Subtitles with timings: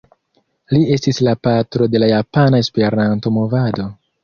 [0.75, 3.89] Li estis la patro de la Japana Esperanto-movado.